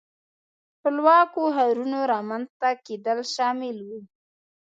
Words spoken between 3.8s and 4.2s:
وو.